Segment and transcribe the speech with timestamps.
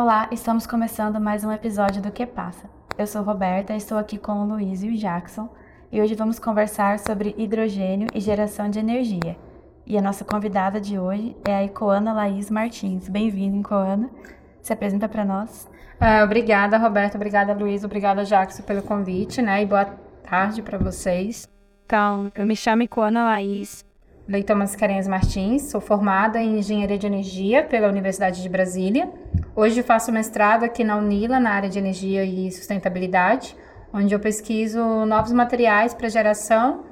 [0.00, 2.70] Olá, estamos começando mais um episódio do Que Passa.
[2.96, 5.48] Eu sou Roberta, estou aqui com o Luiz e o Jackson
[5.90, 9.36] e hoje vamos conversar sobre hidrogênio e geração de energia.
[9.84, 13.08] E a nossa convidada de hoje é a Icoana Laís Martins.
[13.08, 14.08] Bem-vinda, Icoana.
[14.62, 15.68] Se apresenta para nós.
[16.00, 17.16] Uh, obrigada, Roberta.
[17.16, 17.82] Obrigada, Luiz.
[17.82, 19.62] Obrigada, Jackson, pelo convite, né?
[19.62, 19.84] E boa
[20.22, 21.48] tarde para vocês.
[21.86, 23.84] Então, eu me chamo Icoana Laís,
[24.28, 29.10] Leitão Mascarenhas Martins, sou formada em Engenharia de Energia pela Universidade de Brasília.
[29.56, 33.56] Hoje faço mestrado aqui na Unila, na área de Energia e Sustentabilidade,
[33.90, 36.84] onde eu pesquiso novos materiais para geração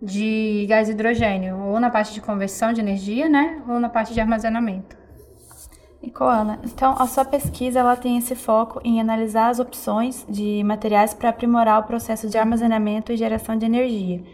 [0.00, 4.20] de gás hidrogênio, ou na parte de conversão de energia, né, ou na parte de
[4.20, 4.96] armazenamento.
[6.02, 6.10] E
[6.64, 11.28] então a sua pesquisa ela tem esse foco em analisar as opções de materiais para
[11.28, 14.24] aprimorar o processo de armazenamento e geração de energia.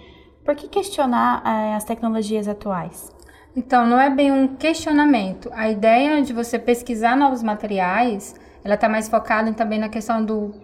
[0.47, 3.13] Por que questionar eh, as tecnologias atuais?
[3.57, 5.51] Então, não é bem um questionamento.
[5.53, 8.33] A ideia de você pesquisar novos materiais,
[8.63, 10.55] ela está mais focada também na questão do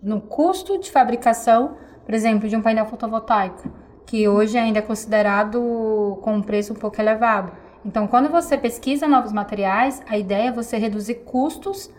[0.00, 3.68] no custo de fabricação, por exemplo, de um painel fotovoltaico,
[4.06, 7.50] que hoje ainda é considerado com um preço um pouco elevado.
[7.84, 11.90] Então, quando você pesquisa novos materiais, a ideia é você reduzir custos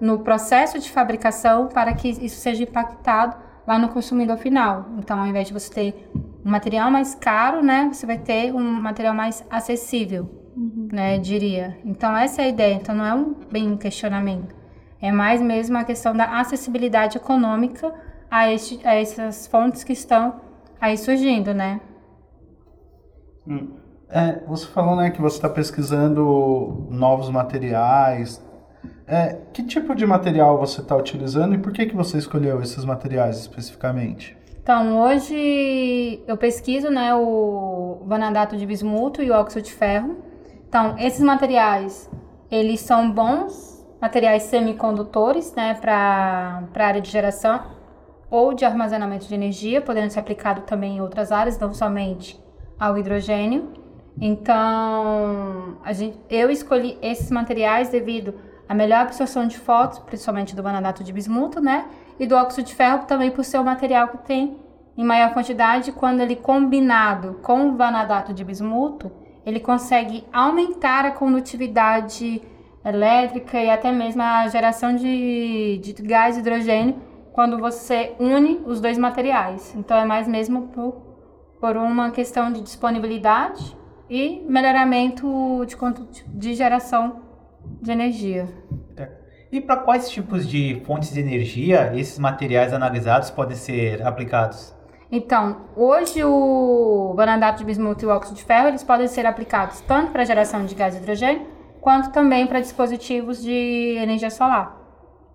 [0.00, 4.86] no processo de fabricação para que isso seja impactado lá no consumidor final.
[4.98, 6.10] Então, ao invés de você ter
[6.44, 10.88] um material mais caro, né, você vai ter um material mais acessível, uhum.
[10.92, 11.78] né, diria.
[11.84, 12.74] Então, essa é a ideia.
[12.74, 14.54] Então, não é um, bem um questionamento.
[15.00, 17.92] É mais mesmo a questão da acessibilidade econômica
[18.30, 20.40] a, este, a essas fontes que estão
[20.80, 21.80] aí surgindo, né?
[23.46, 23.84] Hum.
[24.08, 28.40] É, você falou né, que você está pesquisando novos materiais,
[29.06, 32.84] é, que tipo de material você está utilizando e por que, que você escolheu esses
[32.84, 34.36] materiais especificamente?
[34.62, 40.16] Então, hoje eu pesquiso né, o vanadato de bismuto e o óxido de ferro.
[40.66, 42.10] Então, esses materiais,
[42.50, 47.62] eles são bons materiais semicondutores né, para a área de geração
[48.30, 52.42] ou de armazenamento de energia, podendo ser aplicado também em outras áreas, não somente
[52.80, 53.68] ao hidrogênio.
[54.20, 58.34] Então, gente, eu escolhi esses materiais devido
[58.68, 61.86] a melhor absorção de fotos, principalmente do vanadato de bismuto, né?
[62.18, 64.56] E do óxido de ferro também por ser o material que tem
[64.96, 69.10] em maior quantidade, quando ele combinado com o vanadato de bismuto,
[69.44, 72.40] ele consegue aumentar a condutividade
[72.84, 76.96] elétrica e até mesmo a geração de, de gás hidrogênio
[77.32, 79.74] quando você une os dois materiais.
[79.76, 81.02] Então é mais mesmo por,
[81.60, 83.76] por uma questão de disponibilidade
[84.08, 87.22] e melhoramento de, de geração
[87.80, 88.48] de energia.
[88.96, 89.08] É.
[89.52, 94.74] E para quais tipos de fontes de energia esses materiais analisados podem ser aplicados?
[95.12, 99.80] Então, hoje o vanadato de bismuto e o óxido de ferro eles podem ser aplicados
[99.82, 101.46] tanto para geração de gás hidrogênio
[101.80, 104.80] quanto também para dispositivos de energia solar.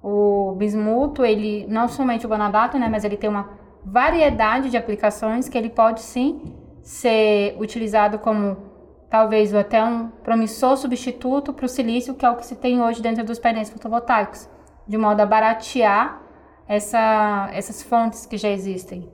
[0.04, 3.52] O bismuto, ele não somente o vanadato, né, mas ele tem uma
[3.86, 6.42] variedade de aplicações que ele pode sim
[6.82, 8.69] ser utilizado como
[9.10, 13.02] talvez até um promissor substituto para o silício, que é o que se tem hoje
[13.02, 14.48] dentro dos painéis fotovoltaicos,
[14.88, 16.22] de modo a baratear
[16.68, 19.10] essa, essas fontes que já existem.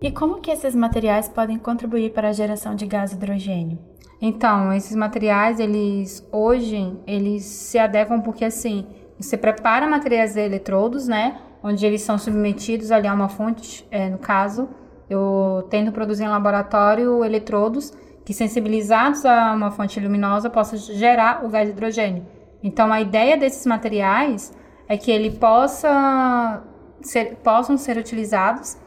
[0.00, 3.78] E como que esses materiais podem contribuir para a geração de gás hidrogênio?
[4.20, 8.86] Então, esses materiais, eles hoje, eles se adequam porque assim,
[9.18, 14.10] você prepara materiais de eletrodos, né, onde eles são submetidos ali a uma fonte, é,
[14.10, 14.68] no caso,
[15.08, 17.92] eu tento produzir em laboratório eletrodos
[18.24, 22.26] que sensibilizados a uma fonte luminosa possa gerar o gás hidrogênio.
[22.62, 24.52] Então a ideia desses materiais
[24.88, 26.62] é que ele possa
[27.02, 28.78] ser, possam ser utilizados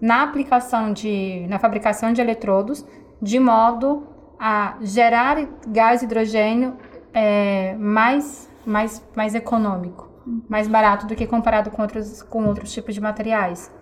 [0.00, 2.84] na aplicação de na fabricação de eletrodos
[3.20, 4.06] de modo
[4.38, 5.36] a gerar
[5.66, 6.76] gás hidrogênio
[7.12, 10.08] é, mais, mais, mais econômico,
[10.48, 13.72] mais barato do que comparado com outros, com outros tipos de materiais.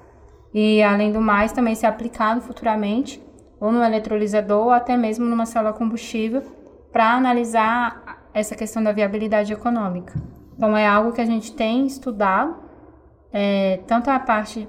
[0.53, 3.21] E, além do mais, também ser aplicado futuramente
[3.65, 6.43] ou no eletrolisador, ou até mesmo numa célula combustível,
[6.93, 10.13] para analisar essa questão da viabilidade econômica.
[10.55, 12.56] Então, é algo que a gente tem estudado,
[13.33, 14.69] é, tanto a parte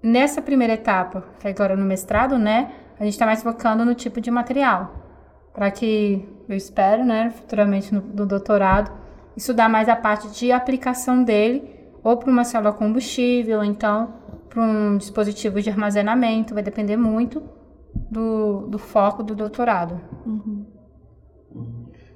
[0.00, 2.70] nessa primeira etapa, que é agora no mestrado, né,
[3.00, 4.94] a gente está mais focando no tipo de material,
[5.52, 8.92] para que eu espero, né, futuramente no, no doutorado,
[9.36, 11.68] estudar mais a parte de aplicação dele,
[12.00, 14.14] ou para uma célula combustível, ou então
[14.48, 17.42] para um dispositivo de armazenamento, vai depender muito
[17.94, 20.00] do, do foco do doutorado.
[20.26, 20.64] Uhum.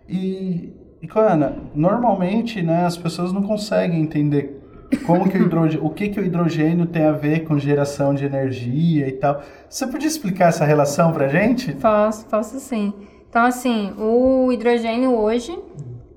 [0.09, 4.61] E, e Coana, normalmente né, as pessoas não conseguem entender
[5.07, 8.25] como que o hidrogênio, o que, que o hidrogênio tem a ver com geração de
[8.25, 9.43] energia e tal.
[9.69, 11.73] Você podia explicar essa relação pra gente?
[11.75, 12.93] Posso, posso sim.
[13.29, 15.59] Então, assim, o hidrogênio hoje,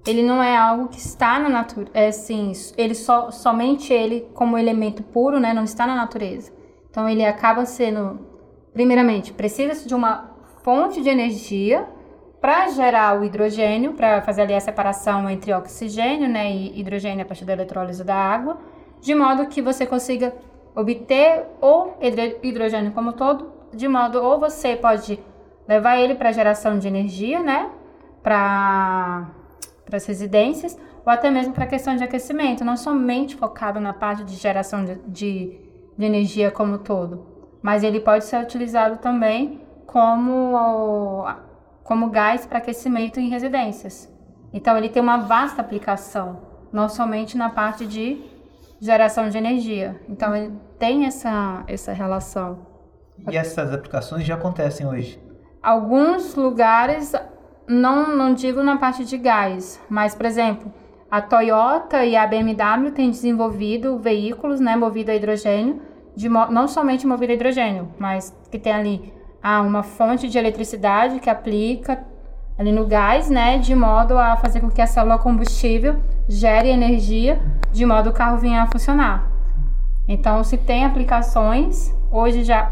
[0.06, 4.58] ele não é algo que está na natureza, é assim, ele só, somente ele como
[4.58, 6.52] elemento puro, né, não está na natureza.
[6.90, 8.20] Então ele acaba sendo,
[8.78, 10.30] primeiramente, precisa de uma
[10.64, 11.84] fonte de energia
[12.40, 17.26] para gerar o hidrogênio, para fazer ali a separação entre oxigênio, né, e hidrogênio a
[17.26, 18.60] partir da eletrólise da água,
[19.02, 20.32] de modo que você consiga
[20.76, 21.94] obter o
[22.44, 25.20] hidrogênio como todo, de modo ou você pode
[25.68, 27.72] levar ele para geração de energia, né,
[28.22, 29.26] para
[29.86, 33.94] para as residências, ou até mesmo para a questão de aquecimento, não somente focado na
[33.94, 35.60] parte de geração de, de,
[35.98, 41.26] de energia como todo, mas ele pode ser utilizado também como,
[41.84, 44.12] como gás para aquecimento em residências.
[44.54, 48.22] Então ele tem uma vasta aplicação, não somente na parte de
[48.80, 50.00] geração de energia.
[50.08, 52.66] Então ele tem essa, essa relação.
[53.30, 55.20] E essas aplicações já acontecem hoje?
[55.62, 57.14] Alguns lugares
[57.68, 60.72] não, não digo na parte de gás, mas, por exemplo,
[61.10, 65.82] a Toyota e a BMW têm desenvolvido veículos né, movidos a hidrogênio,
[66.18, 71.20] de, não somente movido a hidrogênio, mas que tem ali ah, uma fonte de eletricidade
[71.20, 72.04] que aplica
[72.58, 75.98] ali no gás, né, de modo a fazer com que a célula combustível
[76.28, 77.40] gere energia,
[77.72, 79.32] de modo o carro venha a funcionar.
[80.08, 82.72] Então, se tem aplicações, hoje já,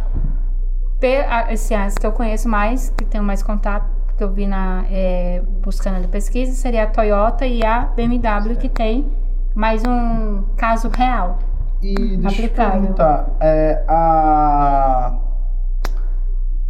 [1.52, 3.86] esse as que eu conheço mais, que tenho mais contato,
[4.18, 8.70] que eu vi na, é, buscando de pesquisa seria a Toyota e a BMW que
[8.70, 9.06] tem
[9.54, 11.38] mais um caso real.
[11.86, 12.74] E deixa aplicável.
[12.74, 15.16] eu perguntar, é, a...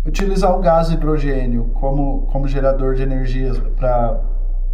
[0.06, 4.20] utilizar o gás hidrogênio como, como gerador de energias para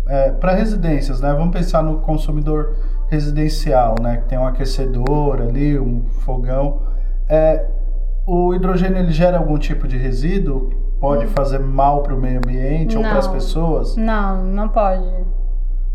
[0.07, 1.31] é, para residências, né?
[1.31, 2.75] Vamos pensar no consumidor
[3.07, 4.17] residencial, né?
[4.17, 6.81] Que tem um aquecedor ali, um fogão.
[7.29, 7.65] É,
[8.25, 12.95] o hidrogênio ele gera algum tipo de resíduo pode fazer mal para o meio ambiente
[12.95, 13.95] não, ou para as pessoas?
[13.95, 15.03] Não, não pode.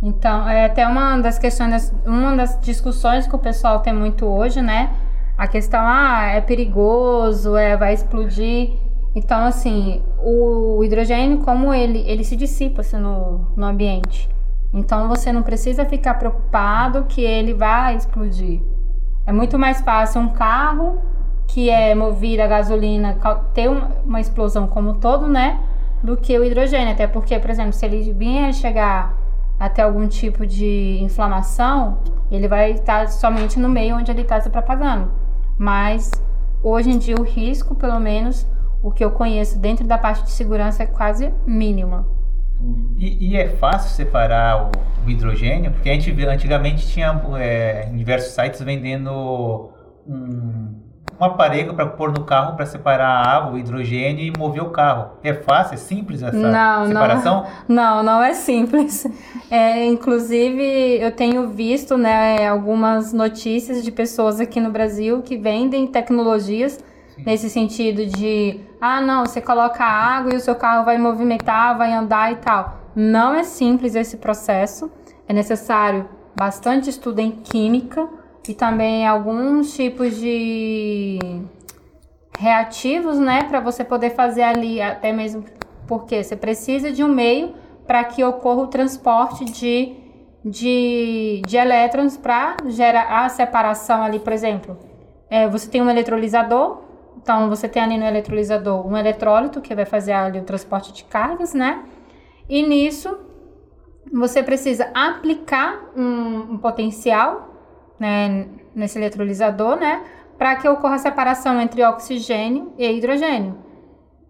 [0.02, 4.60] Então, é até uma das questões, uma das discussões que o pessoal tem muito hoje,
[4.60, 4.90] né?
[5.36, 8.74] A questão, ah, é perigoso, é, vai explodir.
[9.14, 14.28] Então, assim, o hidrogênio, como ele, ele se dissipa assim, no, no ambiente.
[14.72, 18.60] Então, você não precisa ficar preocupado que ele vai explodir.
[19.24, 21.00] É muito mais fácil um carro
[21.48, 23.16] que é movida a gasolina
[23.54, 23.68] ter
[24.04, 25.60] uma explosão como um todo, né?
[26.02, 26.92] Do que o hidrogênio.
[26.92, 29.14] Até porque, por exemplo, se ele vier chegar
[29.58, 31.98] até algum tipo de inflamação,
[32.30, 35.10] ele vai estar somente no meio onde ele está se propagando.
[35.58, 36.10] Mas
[36.62, 38.46] hoje em dia o risco, pelo menos
[38.82, 42.06] o que eu conheço dentro da parte de segurança, é quase mínima.
[42.96, 44.70] E, e é fácil separar o,
[45.04, 45.70] o, hidrogênio?
[45.72, 49.70] Porque a gente antigamente tinha é, em diversos sites vendendo
[50.06, 50.85] um
[51.18, 54.70] um aparelho para pôr no carro para separar a água, o hidrogênio e mover o
[54.70, 55.12] carro.
[55.22, 57.46] É fácil, é simples essa não, separação?
[57.66, 59.06] Não, não, é simples.
[59.50, 65.86] É, inclusive, eu tenho visto né, algumas notícias de pessoas aqui no Brasil que vendem
[65.86, 66.80] tecnologias
[67.14, 67.22] Sim.
[67.24, 71.92] nesse sentido de, ah, não, você coloca água e o seu carro vai movimentar, vai
[71.92, 72.78] andar e tal.
[72.94, 74.90] Não é simples esse processo.
[75.28, 78.08] É necessário bastante estudo em química
[78.48, 81.18] e também alguns tipos de
[82.38, 85.44] reativos, né, para você poder fazer ali, até mesmo
[85.86, 87.54] porque você precisa de um meio
[87.86, 89.94] para que ocorra o transporte de,
[90.44, 94.76] de, de elétrons para gerar a separação ali, por exemplo.
[95.30, 96.82] É, você tem um eletrolisador,
[97.16, 101.04] então você tem ali no eletrolisador um eletrólito que vai fazer ali o transporte de
[101.04, 101.84] cargas, né?
[102.48, 103.16] E nisso
[104.12, 107.55] você precisa aplicar um, um potencial
[107.98, 110.02] né, nesse eletrolisador, né,
[110.38, 113.66] para que ocorra a separação entre oxigênio e hidrogênio.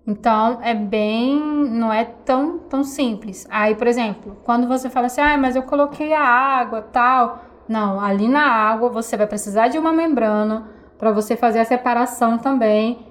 [0.07, 3.45] Então, é bem, não é tão, tão simples.
[3.51, 7.41] Aí, por exemplo, quando você fala assim, ah, mas eu coloquei a água, tal.
[7.69, 12.39] Não, ali na água você vai precisar de uma membrana para você fazer a separação
[12.39, 13.05] também.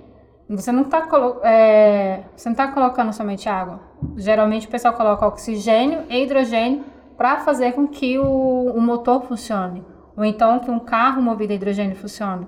[0.47, 1.05] Você não está
[1.43, 2.23] é,
[2.55, 3.81] tá colocando somente água.
[4.15, 6.85] Geralmente o pessoal coloca oxigênio e hidrogênio
[7.17, 9.83] para fazer com que o, o motor funcione
[10.15, 12.47] ou então que um carro movido a hidrogênio funcione.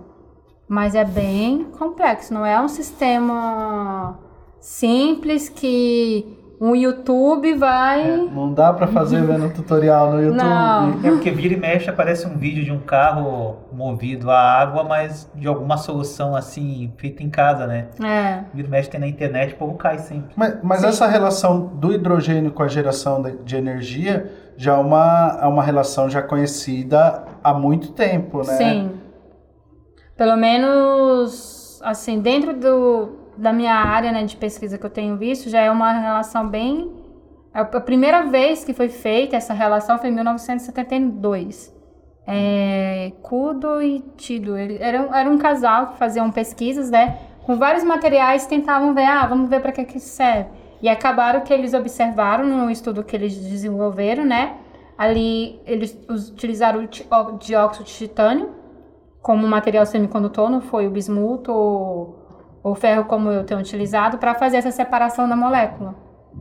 [0.67, 4.19] Mas é bem complexo, não é um sistema
[4.59, 8.01] simples que o YouTube vai.
[8.01, 10.43] É, não dá para fazer vendo tutorial no YouTube.
[10.43, 10.99] Não.
[11.03, 15.29] É porque vira e mexe aparece um vídeo de um carro movido a água, mas
[15.35, 17.87] de alguma solução assim, feita em casa, né?
[18.03, 18.43] É.
[18.53, 20.31] Vira e mexe tem na internet, o povo cai sempre.
[20.35, 25.39] Mas, mas essa relação do hidrogênio com a geração de, de energia já é uma,
[25.41, 28.57] é uma relação já conhecida há muito tempo, né?
[28.57, 28.91] Sim.
[30.17, 35.47] Pelo menos, assim, dentro do, da minha área né, de pesquisa que eu tenho visto,
[35.47, 36.91] já é uma relação bem,
[37.53, 41.75] A, a primeira vez que foi feita essa relação foi em 1972.
[42.25, 47.17] É, Kudo e Tido, era, era um casal que faziam pesquisas, né?
[47.45, 50.49] Com vários materiais tentavam ver, ah, vamos ver para que que serve.
[50.81, 54.57] E acabaram que eles observaram no estudo que eles desenvolveram, né?
[54.97, 58.55] Ali eles utilizaram o dióxido de titânio
[59.21, 62.15] como material semicondutor, não foi o bismuto ou
[62.63, 65.95] o ferro como eu tenho utilizado, para fazer essa separação da molécula.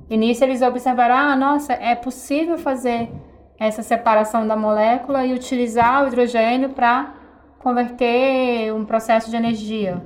[0.09, 3.11] E nisso eles observaram, ah, nossa, é possível fazer
[3.59, 7.15] essa separação da molécula e utilizar o hidrogênio para
[7.59, 10.03] converter um processo de energia.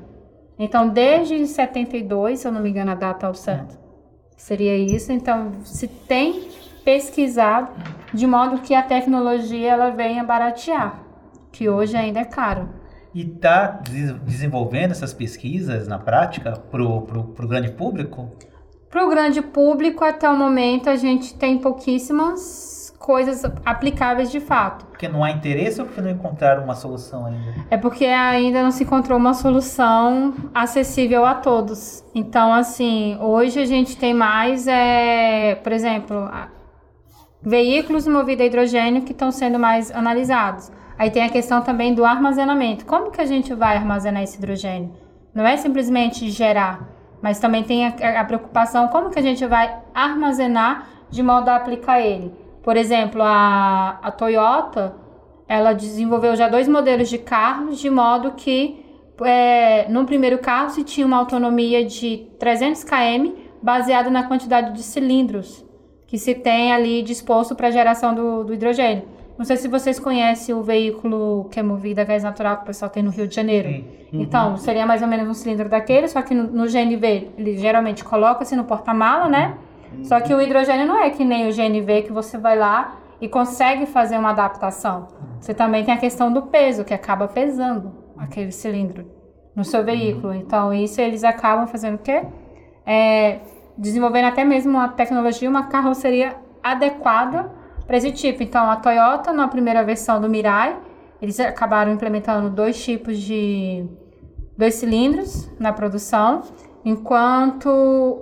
[0.59, 3.79] Então, desde 72, se eu não me engano a data ao certo,
[4.41, 5.13] seria isso.
[5.13, 6.49] Então, se tem
[6.85, 7.69] pesquisado
[8.13, 11.05] de modo que a tecnologia ela venha baratear,
[11.53, 12.69] que hoje ainda é caro.
[13.15, 13.81] E está
[14.25, 18.31] desenvolvendo essas pesquisas na prática para o grande público?
[18.89, 24.85] Para o grande público, até o momento, a gente tem pouquíssimas coisas aplicáveis de fato.
[24.85, 27.55] Porque não há interesse ou porque não encontraram uma solução ainda?
[27.71, 32.05] É porque ainda não se encontrou uma solução acessível a todos.
[32.15, 36.31] Então, assim, hoje a gente tem mais, é, por exemplo,
[37.43, 40.71] veículos movidos a hidrogênio que estão sendo mais analisados.
[40.99, 42.85] Aí tem a questão também do armazenamento.
[42.85, 44.93] Como que a gente vai armazenar esse hidrogênio?
[45.35, 46.87] Não é simplesmente gerar,
[47.23, 51.57] mas também tem a, a preocupação como que a gente vai armazenar de modo a
[51.57, 52.40] aplicar ele.
[52.63, 54.95] Por exemplo, a, a Toyota,
[55.49, 58.85] ela desenvolveu já dois modelos de carros de modo que
[59.23, 64.83] é, no primeiro carro se tinha uma autonomia de 300 km baseada na quantidade de
[64.83, 65.65] cilindros
[66.07, 69.05] que se tem ali disposto para a geração do, do, hidrogênio.
[69.39, 72.67] Não sei se vocês conhecem o veículo que é movido a gás natural que o
[72.67, 73.69] pessoal tem no Rio de Janeiro.
[73.69, 74.21] Uhum.
[74.21, 78.03] Então, seria mais ou menos um cilindro daquele, só que no, no GNV ele geralmente
[78.03, 79.57] coloca-se no porta-mala, né?
[80.03, 83.29] Só que o hidrogênio não é que nem o GNV que você vai lá e
[83.29, 85.09] consegue fazer uma adaptação.
[85.41, 89.07] Você também tem a questão do peso, que acaba pesando aquele cilindro
[89.55, 90.35] no seu veículo.
[90.35, 92.23] Então, isso eles acabam fazendo o quê?
[92.87, 93.41] É,
[93.77, 97.51] desenvolvendo até mesmo uma tecnologia, uma carroceria adequada
[97.87, 98.43] para esse tipo.
[98.43, 100.79] Então, a Toyota, na primeira versão do Mirai,
[101.21, 103.87] eles acabaram implementando dois tipos de
[104.57, 106.43] dois cilindros na produção
[106.85, 107.69] Enquanto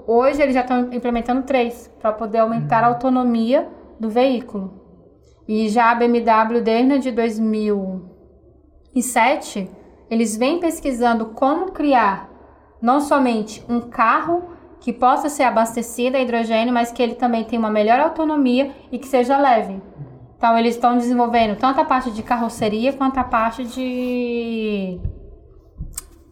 [0.06, 3.68] hoje eles já estão implementando três para poder aumentar a autonomia
[4.00, 4.72] do veículo.
[5.46, 9.70] E já a BMW desde de 2007,
[10.10, 12.28] eles vêm pesquisando como criar
[12.80, 14.44] não somente um carro
[14.80, 18.98] que possa ser abastecido a hidrogênio, mas que ele também tenha uma melhor autonomia e
[18.98, 19.80] que seja leve.
[20.36, 25.00] Então eles estão desenvolvendo tanto a parte de carroceria quanto a parte de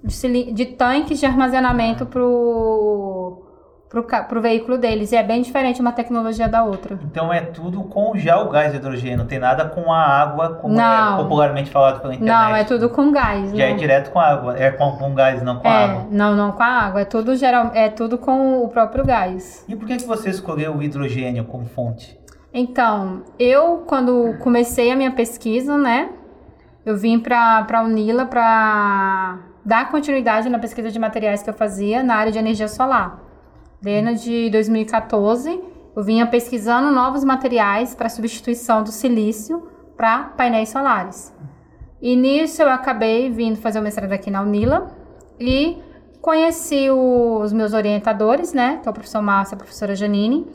[0.07, 3.47] de, de tanques de armazenamento para o
[3.89, 5.13] pro, veículo deles.
[5.13, 6.99] E é bem diferente uma tecnologia da outra.
[7.05, 10.55] Então é tudo com já o gás de hidrogênio, não tem nada com a água,
[10.55, 11.15] como é não.
[11.15, 12.33] é popularmente falado pela internet.
[12.33, 13.53] Não, é tudo com gás.
[13.53, 16.07] Já é direto com água, é com, com gás, não com é, água.
[16.11, 19.65] Não, não com a água, é tudo, geral, é tudo com o próprio gás.
[19.69, 22.19] E por que, que você escolheu o hidrogênio como fonte?
[22.53, 26.09] Então, eu quando comecei a minha pesquisa, né,
[26.85, 32.01] eu vim para a Unila para dar continuidade na pesquisa de materiais que eu fazia
[32.01, 33.21] na área de energia solar.
[33.83, 35.61] Desde 2014,
[35.97, 41.35] eu vinha pesquisando novos materiais para substituição do silício para painéis solares.
[42.01, 44.87] E nisso eu acabei vindo fazer o mestrado aqui na Unila
[45.41, 45.83] e
[46.23, 50.47] conheci os meus orientadores, né, é o professor Márcio e a professora Janine,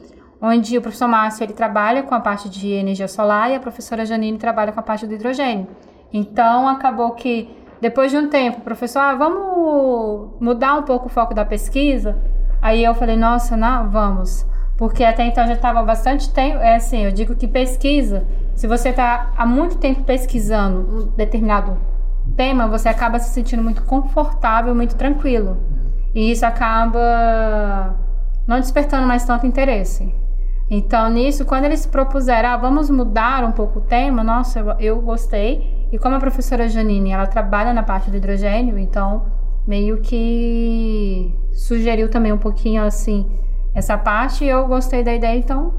[0.42, 4.06] onde o professor Márcio ele trabalha com a parte de energia solar e a professora
[4.06, 5.68] Janine trabalha com a parte do hidrogênio.
[6.14, 11.34] Então acabou que depois de um tempo, professor, ah, vamos mudar um pouco o foco
[11.34, 12.16] da pesquisa?
[12.62, 14.46] Aí eu falei, nossa, não, vamos.
[14.78, 16.60] Porque até então já estava bastante tempo.
[16.60, 21.76] É assim, eu digo que pesquisa, se você está há muito tempo pesquisando um determinado
[22.36, 25.58] tema, você acaba se sentindo muito confortável, muito tranquilo.
[26.14, 27.96] E isso acaba
[28.46, 30.14] não despertando mais tanto interesse.
[30.70, 35.02] Então, nisso, quando eles propuseram, ah, vamos mudar um pouco o tema, nossa, eu, eu
[35.02, 35.81] gostei.
[35.92, 39.26] E como a professora Janine, ela trabalha na parte do hidrogênio, então
[39.68, 43.30] meio que sugeriu também um pouquinho assim
[43.74, 45.74] essa parte, e eu gostei da ideia, então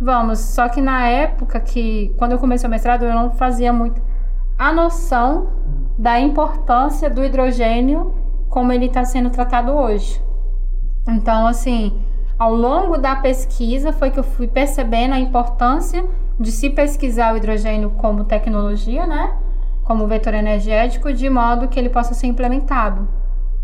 [0.00, 0.38] vamos.
[0.38, 4.00] Só que na época que quando eu comecei o mestrado, eu não fazia muito
[4.58, 5.50] a noção
[5.98, 8.14] da importância do hidrogênio
[8.48, 10.20] como ele está sendo tratado hoje.
[11.06, 12.00] Então, assim,
[12.38, 16.04] ao longo da pesquisa foi que eu fui percebendo a importância
[16.38, 19.36] de se pesquisar o hidrogênio como tecnologia, né?
[19.88, 23.08] Como vetor energético de modo que ele possa ser implementado.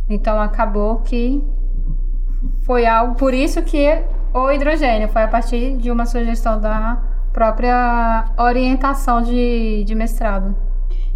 [0.09, 1.45] Então acabou que
[2.63, 4.03] foi algo por isso que
[4.33, 5.07] ou hidrogênio.
[5.11, 6.99] Foi a partir de uma sugestão da
[7.31, 10.57] própria orientação de, de mestrado.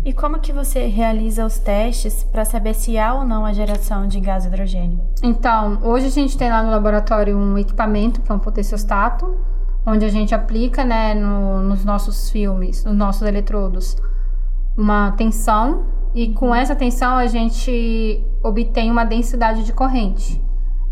[0.05, 4.07] E como que você realiza os testes para saber se há ou não a geração
[4.07, 5.00] de gás hidrogênio?
[5.23, 9.38] Então, hoje a gente tem lá no laboratório um equipamento que é um potenciostato,
[9.87, 13.97] onde a gente aplica, né, no, nos nossos filmes, nos nossos eletrodos,
[14.78, 20.40] uma tensão e com essa tensão a gente obtém uma densidade de corrente.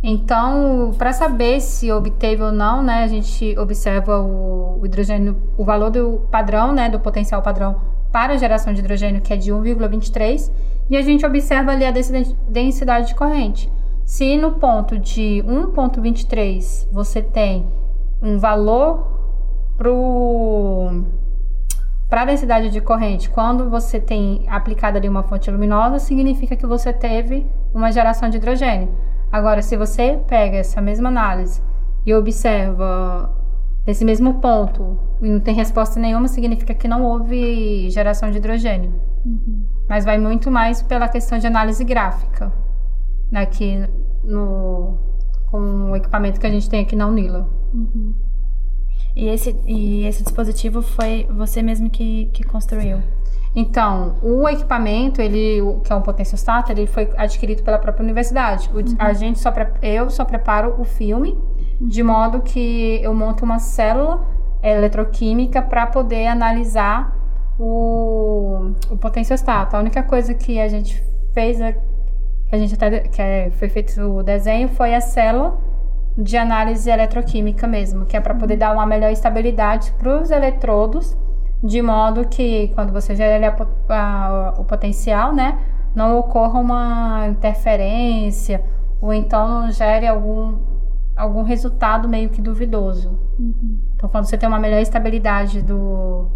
[0.03, 5.91] Então, para saber se obteve ou não, né, a gente observa o, hidrogênio, o valor
[5.91, 7.77] do padrão, né, do potencial padrão
[8.13, 10.51] para a geração de hidrogênio, que é de 1,23,
[10.91, 11.93] e a gente observa ali a
[12.49, 13.71] densidade de corrente.
[14.05, 17.67] Se no ponto de 1,23 você tem
[18.23, 19.17] um valor
[22.09, 26.67] para a densidade de corrente, quando você tem aplicado ali uma fonte luminosa, significa que
[26.67, 28.89] você teve uma geração de hidrogênio.
[29.31, 31.61] Agora, se você pega essa mesma análise
[32.05, 33.35] e observa
[33.87, 38.95] esse mesmo ponto e não tem resposta nenhuma, significa que não houve geração de hidrogênio.
[39.25, 39.67] Uhum.
[39.89, 42.53] Mas vai muito mais pela questão de análise gráfica,
[43.35, 43.85] aqui
[44.23, 44.97] no,
[45.51, 47.49] com o equipamento que a gente tem aqui na Unila.
[47.75, 48.15] Uhum.
[49.15, 52.99] E, esse, e esse dispositivo foi você mesmo que, que construiu?
[53.55, 58.69] Então, o equipamento, ele, que é um potenciostato, ele foi adquirido pela própria universidade.
[58.75, 58.97] O, uhum.
[58.99, 59.51] A gente só,
[59.81, 61.35] eu só preparo o filme
[61.81, 64.27] de modo que eu monto uma célula
[64.63, 67.17] eletroquímica para poder analisar
[67.59, 69.75] o, o potenciostato.
[69.75, 73.99] A única coisa que a gente fez, que a gente até que é, foi feito
[74.03, 75.59] o desenho, foi a célula
[76.17, 81.17] de análise eletroquímica mesmo, que é para poder dar uma melhor estabilidade para os eletrodos,
[81.63, 83.55] de modo que quando você gera
[83.89, 85.59] a, a, o potencial, né,
[85.95, 88.63] não ocorra uma interferência
[89.01, 90.59] ou então não gere algum
[91.17, 93.19] algum resultado meio que duvidoso.
[93.39, 93.79] Uhum.
[93.95, 96.29] Então, quando você tem uma melhor estabilidade do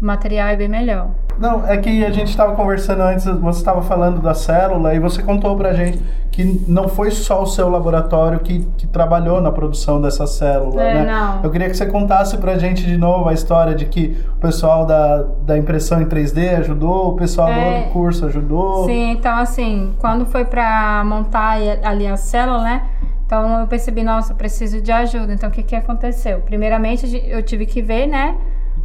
[0.00, 1.08] material, é bem melhor.
[1.38, 5.22] Não, é que a gente estava conversando antes, você estava falando da célula e você
[5.22, 10.00] contou pra gente que não foi só o seu laboratório que, que trabalhou na produção
[10.00, 11.12] dessa célula, é, né?
[11.12, 11.42] Não.
[11.42, 14.84] Eu queria que você contasse pra gente de novo a história de que o pessoal
[14.86, 18.84] da, da impressão em 3D ajudou, o pessoal é, do outro curso ajudou.
[18.86, 22.82] Sim, então assim, quando foi para montar ali a célula, né?
[23.26, 25.32] Então eu percebi, nossa, eu preciso de ajuda.
[25.32, 26.40] Então o que que aconteceu?
[26.40, 28.36] Primeiramente eu tive que ver, né?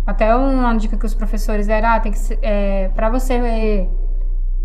[0.05, 3.89] Até uma dica que os professores deram, ah, tem que é, para você é,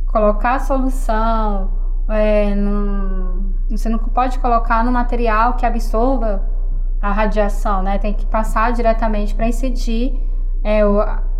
[0.06, 1.70] colocar a solução,
[2.08, 6.42] é, num, você não pode colocar no material que absorva
[7.02, 7.98] a radiação, né?
[7.98, 10.18] Tem que passar diretamente para incidir
[10.64, 10.80] é,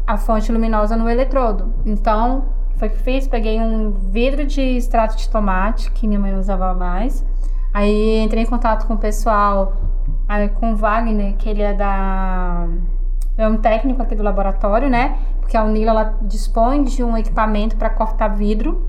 [0.07, 1.75] a fonte luminosa no eletrodo.
[1.87, 2.45] Então,
[2.77, 6.75] foi o que fiz, peguei um vidro de extrato de tomate, que minha mãe usava
[6.75, 7.25] mais,
[7.77, 9.77] Aí entrei em contato com o pessoal,
[10.27, 12.67] aí, com o Wagner, que ele é da.
[13.39, 15.19] É um técnico aqui do laboratório, né?
[15.41, 18.89] Porque a Unila ela dispõe de um equipamento para cortar vidro.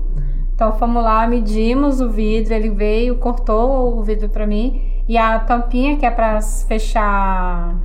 [0.54, 4.82] Então fomos lá, medimos o vidro, ele veio, cortou o vidro para mim.
[5.06, 7.76] E a tampinha que é para fechar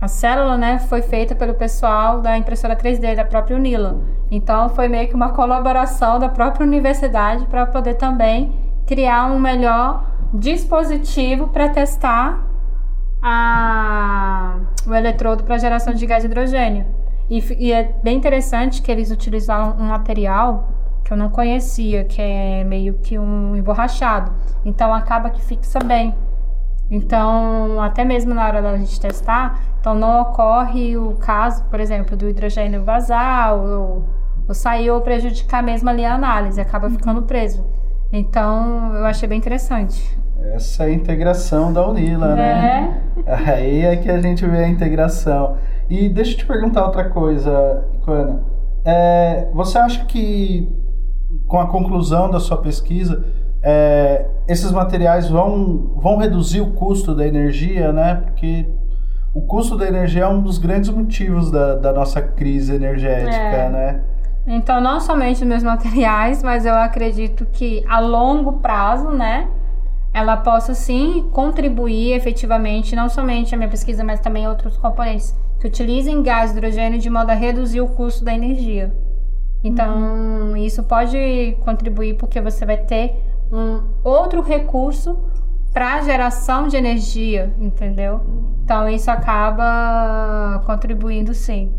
[0.00, 4.00] a célula, né, foi feita pelo pessoal da impressora 3D da própria Unila.
[4.30, 8.50] Então foi meio que uma colaboração da própria universidade para poder também
[8.86, 12.49] criar um melhor dispositivo para testar
[13.22, 14.56] a,
[14.86, 16.86] o eletrodo para geração de gás de hidrogênio.
[17.28, 20.68] E, e, é bem interessante que eles utilizaram um material
[21.04, 24.32] que eu não conhecia, que é meio que um emborrachado.
[24.64, 26.14] Então acaba que fixa bem.
[26.90, 32.16] Então, até mesmo na hora da gente testar, então não ocorre o caso, por exemplo,
[32.16, 34.04] do hidrogênio vazar ou,
[34.48, 37.64] ou sair ou prejudicar mesmo ali a análise, acaba ficando preso.
[38.12, 40.18] Então, eu achei bem interessante.
[40.42, 43.00] Essa é a integração da Unila, né?
[43.16, 43.22] é.
[43.22, 43.34] né?
[43.54, 45.56] Aí é que a gente vê a integração.
[45.88, 48.42] E deixa eu te perguntar outra coisa, Icana.
[48.84, 50.68] É, você acha que,
[51.46, 53.24] com a conclusão da sua pesquisa,
[53.62, 58.22] é, esses materiais vão, vão reduzir o custo da energia, né?
[58.24, 58.66] Porque
[59.34, 63.68] o custo da energia é um dos grandes motivos da, da nossa crise energética, é.
[63.68, 64.00] né?
[64.46, 69.46] Então, não somente os meus materiais, mas eu acredito que a longo prazo, né,
[70.12, 75.66] ela possa sim contribuir efetivamente, não somente a minha pesquisa, mas também outros componentes que
[75.66, 78.92] utilizem gás hidrogênio de modo a reduzir o custo da energia.
[79.62, 80.56] Então, uhum.
[80.56, 85.18] isso pode contribuir porque você vai ter um outro recurso
[85.72, 88.20] para geração de energia, entendeu?
[88.64, 91.72] Então, isso acaba contribuindo sim.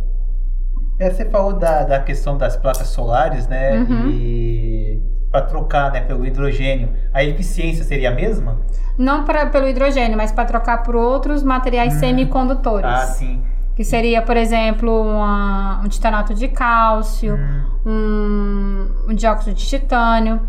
[0.99, 3.79] É, você falou da, da questão das placas solares, né?
[3.79, 4.07] Uhum.
[4.09, 8.59] E para trocar, né, pelo hidrogênio, a eficiência seria a mesma?
[8.97, 12.85] Não pra, pelo hidrogênio, mas para trocar por outros materiais semicondutores.
[12.89, 13.41] Ah, sim.
[13.75, 17.39] Que seria, por exemplo, uma- um titanato de cálcio,
[17.85, 20.39] um, um dióxido de titânio.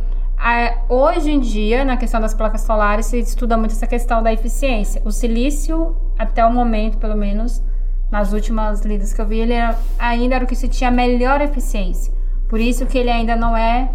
[0.88, 5.00] Hoje em dia, na questão das placas solares, se estuda muito essa questão da eficiência.
[5.04, 7.62] O silício, até o momento, pelo menos,
[8.10, 11.40] nas últimas lidas que eu vi, ele era- ainda era o que se tinha melhor
[11.40, 12.12] eficiência.
[12.48, 13.88] Por isso que ele ainda não é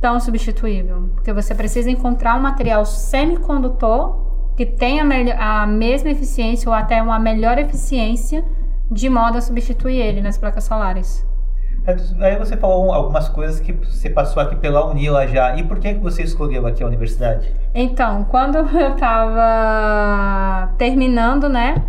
[0.00, 1.10] tão substituível.
[1.14, 5.04] Porque você precisa encontrar um material semicondutor que tenha
[5.38, 8.44] a mesma eficiência ou até uma melhor eficiência
[8.90, 11.26] de modo a substituir ele nas placas solares.
[12.20, 15.56] Aí você falou algumas coisas que você passou aqui pela Unila já.
[15.56, 17.50] E por que que você escolheu aqui a universidade?
[17.74, 21.82] Então, quando eu estava terminando, né,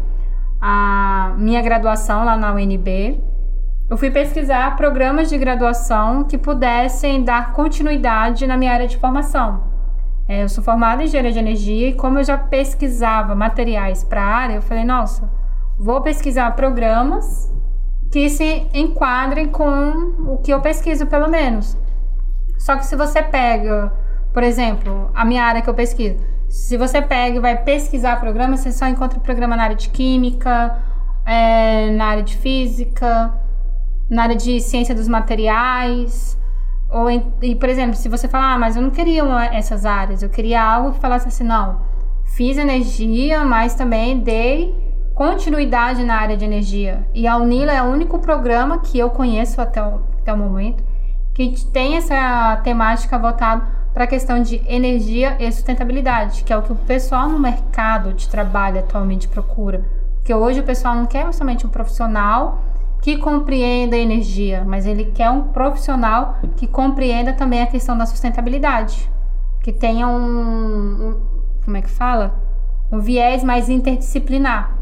[0.62, 3.20] a minha graduação lá na UNB,
[3.90, 9.64] eu fui pesquisar programas de graduação que pudessem dar continuidade na minha área de formação.
[10.28, 14.22] É, eu sou formada em engenharia de energia e como eu já pesquisava materiais para
[14.22, 15.28] a área, eu falei, nossa,
[15.78, 17.52] vou pesquisar programas
[18.12, 21.76] que se enquadrem com o que eu pesquiso, pelo menos.
[22.60, 23.92] Só que se você pega,
[24.32, 28.56] por exemplo, a minha área que eu pesquiso, se você pega e vai pesquisar programa,
[28.56, 30.78] você só encontra programa na área de química,
[31.26, 33.34] é, na área de física,
[34.10, 36.38] na área de ciência dos materiais.
[36.92, 39.86] Ou, em- e, por exemplo, se você falar, ah, mas eu não queria uma- essas
[39.86, 41.82] áreas, eu queria algo que falasse assim, não,
[42.36, 44.74] fiz energia, mas também dei
[45.14, 47.06] continuidade na área de energia.
[47.14, 50.84] E a Unila é o único programa que eu conheço até o, até o momento
[51.34, 56.62] que tem essa temática voltada para a questão de energia e sustentabilidade, que é o
[56.62, 59.84] que o pessoal no mercado de trabalho atualmente procura.
[60.16, 62.60] Porque hoje o pessoal não quer somente um profissional
[63.02, 68.06] que compreenda a energia, mas ele quer um profissional que compreenda também a questão da
[68.06, 69.10] sustentabilidade,
[69.62, 71.20] que tenha um, um
[71.64, 72.36] como é que fala?
[72.92, 74.76] Um viés mais interdisciplinar.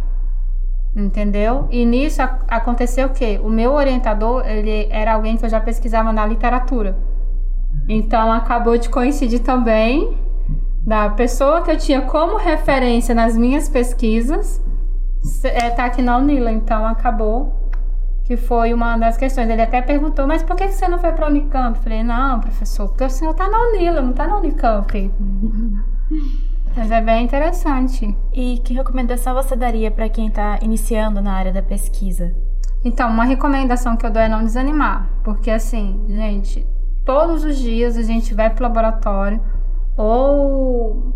[0.95, 1.67] Entendeu?
[1.69, 3.39] E nisso ac- aconteceu o quê?
[3.43, 6.97] O meu orientador, ele era alguém que eu já pesquisava na literatura.
[7.87, 10.17] Então acabou de coincidir também
[10.83, 14.61] da pessoa que eu tinha como referência nas minhas pesquisas
[15.43, 16.51] é, tá aqui na Unila.
[16.51, 17.53] Então acabou
[18.27, 19.49] que foi uma das questões.
[19.49, 21.77] Ele até perguntou, mas por que você não foi para a Unicamp?
[21.77, 25.11] Eu falei, não, professor, porque o senhor tá na Unila, não tá na Unicamp.
[26.75, 28.15] Mas é bem interessante.
[28.31, 32.35] E que recomendação você daria para quem está iniciando na área da pesquisa?
[32.85, 35.09] Então, uma recomendação que eu dou é não desanimar.
[35.23, 36.67] Porque, assim, gente,
[37.03, 39.41] todos os dias a gente vai pro laboratório
[39.97, 41.15] ou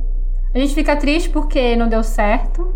[0.52, 2.74] a gente fica triste porque não deu certo,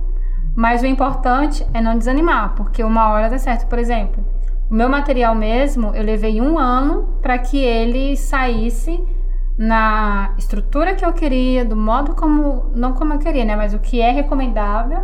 [0.55, 3.67] mas o importante é não desanimar, porque uma hora dá certo.
[3.67, 4.23] Por exemplo,
[4.69, 9.03] o meu material mesmo, eu levei um ano para que ele saísse
[9.57, 13.79] na estrutura que eu queria, do modo como, não como eu queria, né, mas o
[13.79, 15.03] que é recomendável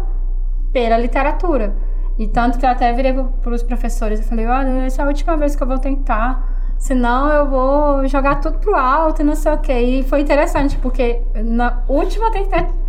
[0.72, 1.76] pela literatura.
[2.18, 5.08] E tanto que eu até virei para os professores e falei, olha, essa é a
[5.08, 9.36] última vez que eu vou tentar, senão eu vou jogar tudo pro alto e não
[9.36, 9.80] sei o quê.
[9.80, 12.81] E foi interessante, porque na última tentativa,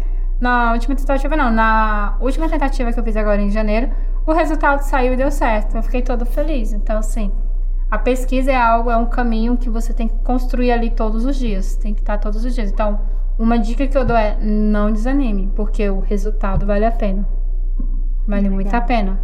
[0.43, 3.93] na última tentativa não, na última tentativa que eu fiz agora em janeiro,
[4.27, 5.77] o resultado saiu e deu certo.
[5.77, 6.73] Eu fiquei todo feliz.
[6.73, 7.31] Então, assim,
[7.89, 11.37] a pesquisa é algo, é um caminho que você tem que construir ali todos os
[11.37, 12.73] dias, tem que estar todos os dias.
[12.73, 12.99] Então,
[13.39, 17.25] uma dica que eu dou é não desanime, porque o resultado vale a pena.
[18.27, 19.21] Vale muito a pena.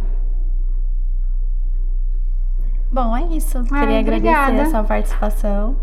[2.89, 3.57] Bom, é isso.
[3.57, 4.61] Ah, Queria agradecer obrigada.
[4.61, 5.75] a sua participação.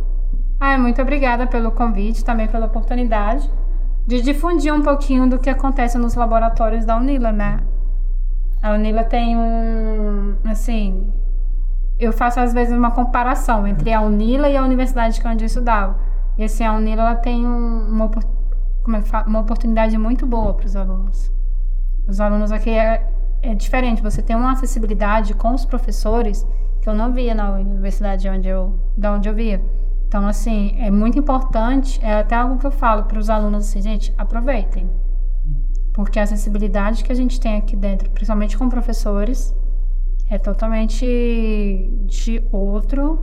[0.58, 3.50] Ai, muito obrigada pelo convite, também pela oportunidade
[4.06, 7.60] de difundir um pouquinho do que acontece nos laboratórios da Unila, né?
[8.62, 11.12] A Unila tem um, assim,
[11.98, 15.46] eu faço às vezes uma comparação entre a Unila e a universidade que onde eu
[15.46, 15.98] estudava.
[16.38, 18.10] E assim, a Unila ela tem um- uma,
[18.82, 19.26] como é que fala?
[19.26, 21.30] uma oportunidade muito boa para os alunos.
[22.06, 23.08] Os alunos aqui é,
[23.42, 26.46] é diferente, você tem uma acessibilidade com os professores
[26.80, 29.60] que eu não via na universidade onde eu, da onde eu via.
[30.06, 33.82] Então, assim, é muito importante, é até algo que eu falo para os alunos assim,
[33.82, 34.88] gente, aproveitem.
[35.92, 39.54] Porque a acessibilidade que a gente tem aqui dentro, principalmente com professores,
[40.30, 41.06] é totalmente
[42.06, 43.18] de outro,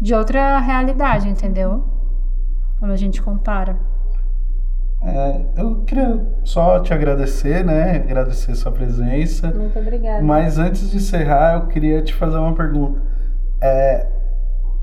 [0.00, 1.84] de outra realidade, entendeu?
[2.78, 3.78] Quando a gente compara.
[5.00, 7.96] É, eu queria só te agradecer, né?
[7.96, 9.50] Agradecer sua presença.
[9.50, 10.22] Muito obrigada.
[10.22, 13.02] Mas antes de encerrar, eu queria te fazer uma pergunta.
[13.60, 14.06] É,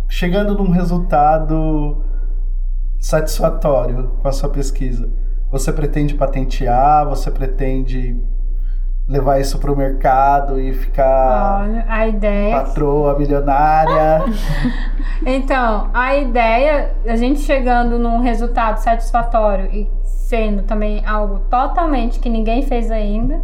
[0.10, 2.04] chegando num resultado
[3.00, 5.10] satisfatório com a sua pesquisa,
[5.50, 7.08] você pretende patentear?
[7.08, 8.20] Você pretende
[9.08, 12.56] levar isso pro mercado e ficar Olha, a ideia.
[12.58, 14.26] patroa milionária.
[15.26, 22.30] Então, a ideia, a gente chegando num resultado satisfatório e sendo também algo totalmente que
[22.30, 23.42] ninguém fez ainda,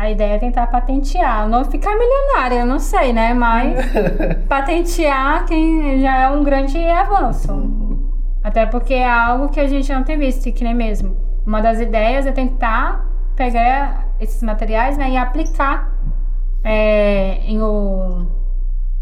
[0.00, 1.46] a ideia é tentar patentear.
[1.46, 3.34] Não ficar milionária, eu não sei, né?
[3.34, 3.76] Mas
[4.48, 8.08] patentear quem já é um grande avanço.
[8.42, 11.14] Até porque é algo que a gente não tem visto, que nem mesmo.
[11.46, 15.94] Uma das ideias é tentar pegar esses materiais né, e aplicar
[16.64, 18.26] é, em um,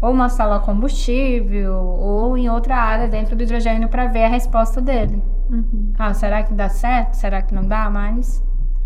[0.01, 4.81] ou uma sala combustível ou em outra área dentro do hidrogênio para ver a resposta
[4.81, 5.23] dele.
[5.97, 7.13] Ah, será que dá certo?
[7.13, 7.89] Será que não dá?
[7.89, 8.43] Mas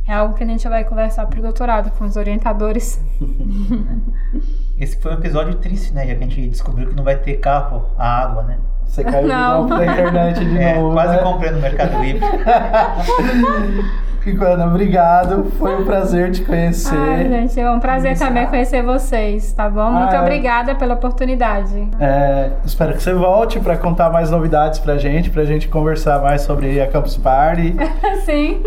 [0.07, 2.99] é algo que a gente vai conversar pro doutorado com os orientadores.
[4.79, 6.05] Esse foi um episódio triste, né?
[6.07, 8.57] Já que a gente descobriu que não vai ter carro a água, né?
[8.85, 9.61] Você caiu de Não.
[9.63, 10.93] novo na internet de É, novo.
[10.93, 11.23] quase né?
[11.23, 12.21] comprei no Mercado Livre.
[14.25, 15.51] Iguana, obrigado.
[15.59, 16.95] Foi um prazer te conhecer.
[16.97, 19.91] Ai, gente, é um prazer também conhecer vocês, tá bom?
[19.91, 20.21] Muito Ah, é.
[20.21, 21.89] obrigada pela oportunidade.
[21.99, 26.41] É, espero que você volte para contar mais novidades pra gente, pra gente conversar mais
[26.43, 27.75] sobre a Campus Party,
[28.25, 28.63] Sim.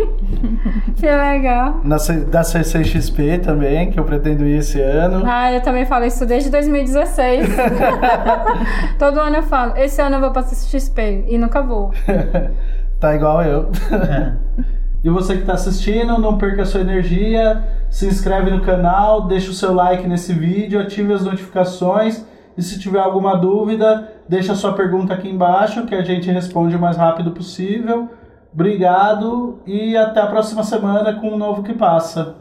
[0.95, 1.81] que legal.
[1.83, 1.97] na,
[2.29, 5.23] da CCXP também, que eu pretendo ir esse ano.
[5.25, 7.47] Ah, eu também falo isso desde 2016.
[8.99, 11.91] Todo ano eu falo, esse ano eu vou pra XP e nunca vou.
[12.99, 13.69] Tá igual eu.
[15.03, 19.51] E você que está assistindo, não perca a sua energia, se inscreve no canal, deixa
[19.51, 22.25] o seu like nesse vídeo, ative as notificações
[22.57, 26.75] e se tiver alguma dúvida, deixa a sua pergunta aqui embaixo que a gente responde
[26.75, 28.09] o mais rápido possível.
[28.51, 32.37] Obrigado e até a próxima semana com um novo que passa.